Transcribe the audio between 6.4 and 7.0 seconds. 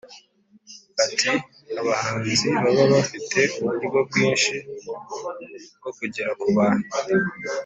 bantu.